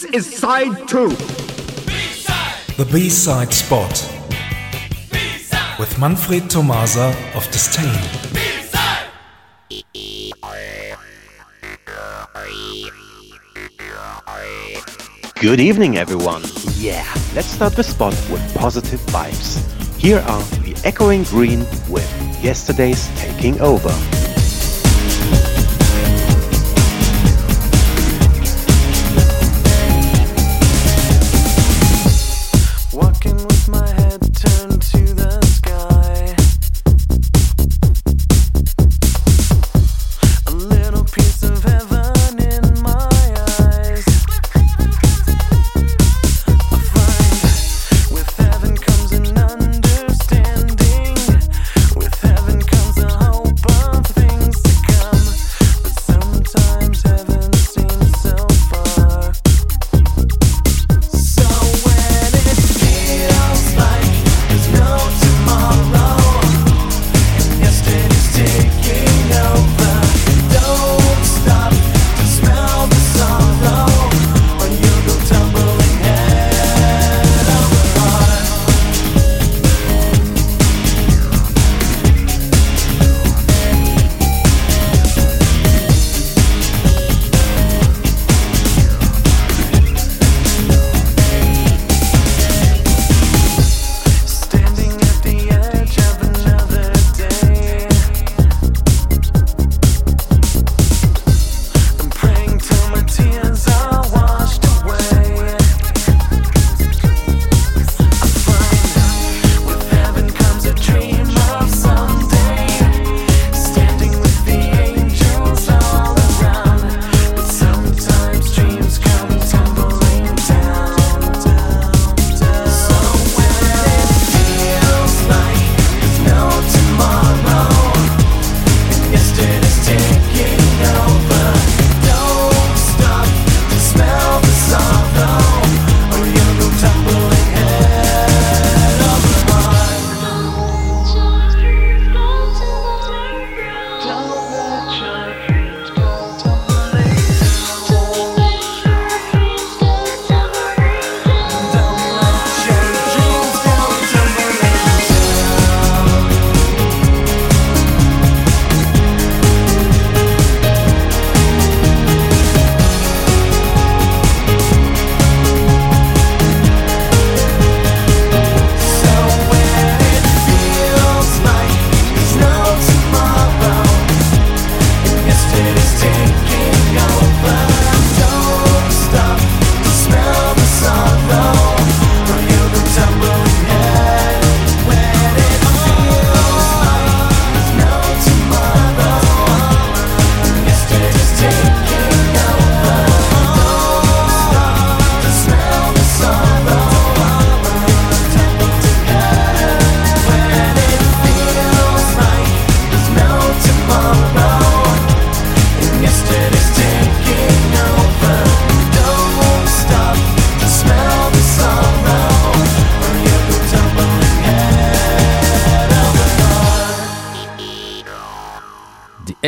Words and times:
This 0.00 0.28
is 0.28 0.38
side 0.38 0.88
two. 0.88 1.10
The 2.78 2.88
B-side 2.90 3.52
spot 3.52 3.90
with 5.78 5.98
Manfred 5.98 6.48
Tomasa 6.48 7.14
of 7.34 7.44
Disdain. 7.50 8.00
Good 15.38 15.60
evening, 15.60 15.98
everyone. 15.98 16.44
Yeah, 16.76 17.04
let's 17.34 17.48
start 17.48 17.74
the 17.74 17.84
spot 17.84 18.14
with 18.30 18.54
positive 18.54 19.00
vibes. 19.12 19.60
Here 19.98 20.20
are 20.20 20.42
the 20.64 20.80
Echoing 20.82 21.24
Green 21.24 21.66
with 21.90 22.08
Yesterday's 22.42 23.06
Taking 23.20 23.60
Over. 23.60 23.94
The 35.14 35.39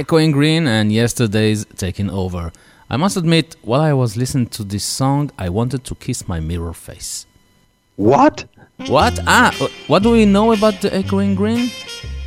Echoing 0.00 0.30
Green 0.30 0.66
and 0.66 0.90
Yesterday's 0.90 1.66
Taking 1.76 2.08
Over. 2.08 2.52
I 2.88 2.96
must 2.96 3.18
admit, 3.18 3.56
while 3.60 3.82
I 3.82 3.92
was 3.92 4.16
listening 4.16 4.46
to 4.56 4.64
this 4.64 4.82
song, 4.82 5.30
I 5.36 5.50
wanted 5.50 5.84
to 5.84 5.94
kiss 5.94 6.26
my 6.26 6.40
mirror 6.40 6.72
face. 6.72 7.26
What? 7.96 8.46
What? 8.86 9.20
Ah, 9.26 9.54
uh, 9.60 9.68
what 9.88 10.02
do 10.02 10.12
we 10.12 10.24
know 10.24 10.52
about 10.52 10.80
the 10.80 10.88
Echoing 10.94 11.34
Green? 11.34 11.70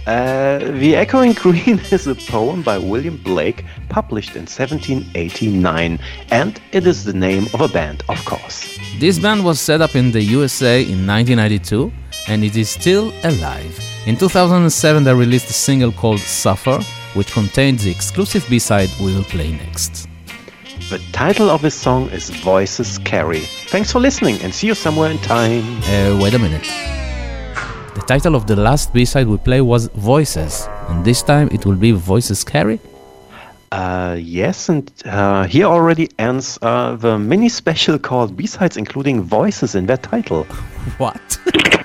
Uh, 0.05 0.59
the 0.81 0.95
Echoing 0.95 1.33
Green 1.33 1.79
is 1.91 2.05
a 2.05 2.13
poem 2.13 2.61
by 2.61 2.77
William 2.77 3.17
Blake 3.17 3.65
published 3.89 4.35
in 4.35 4.45
1789, 4.45 5.99
and 6.29 6.61
it 6.73 6.85
is 6.85 7.05
the 7.05 7.13
name 7.27 7.47
of 7.55 7.61
a 7.61 7.67
band, 7.67 8.03
of 8.07 8.23
course. 8.23 8.77
This 8.99 9.17
band 9.17 9.43
was 9.43 9.59
set 9.59 9.81
up 9.81 9.95
in 9.95 10.11
the 10.11 10.21
USA 10.21 10.83
in 10.83 11.07
1992 11.07 11.91
and 12.27 12.43
it 12.43 12.55
is 12.55 12.69
still 12.69 13.11
alive. 13.23 13.73
In 14.05 14.15
2007, 14.15 15.03
they 15.03 15.13
released 15.13 15.49
a 15.49 15.53
single 15.53 15.91
called 15.91 16.19
Suffer, 16.19 16.79
which 17.13 17.31
contains 17.31 17.83
the 17.83 17.91
exclusive 17.91 18.45
B 18.49 18.59
side 18.59 18.89
we 18.99 19.13
will 19.15 19.23
play 19.23 19.51
next. 19.51 20.07
The 20.89 20.99
title 21.11 21.49
of 21.49 21.61
his 21.61 21.73
song 21.73 22.09
is 22.09 22.29
Voices 22.29 22.97
Carry. 22.99 23.41
Thanks 23.69 23.91
for 23.91 23.99
listening 23.99 24.41
and 24.41 24.53
see 24.53 24.67
you 24.67 24.75
somewhere 24.75 25.11
in 25.11 25.17
time. 25.19 25.63
Uh, 25.83 26.19
wait 26.21 26.33
a 26.33 26.39
minute. 26.39 26.63
The 27.95 28.03
title 28.07 28.35
of 28.35 28.47
the 28.47 28.55
last 28.55 28.93
B 28.93 29.05
side 29.05 29.27
we 29.27 29.37
play 29.37 29.61
was 29.61 29.87
Voices, 29.95 30.67
and 30.89 31.05
this 31.05 31.21
time 31.21 31.49
it 31.51 31.65
will 31.65 31.75
be 31.75 31.91
Voices 31.91 32.43
Carry? 32.43 32.79
Uh, 33.71 34.15
yes, 34.19 34.69
and 34.69 34.91
uh, 35.05 35.45
here 35.45 35.65
already 35.65 36.07
ends 36.19 36.59
uh, 36.61 36.95
the 36.95 37.17
mini 37.17 37.49
special 37.49 37.97
called 37.97 38.37
B-Sides 38.37 38.77
including 38.77 39.23
voices 39.23 39.73
in 39.73 39.87
their 39.87 39.97
title. 39.97 40.43
What? 40.97 41.39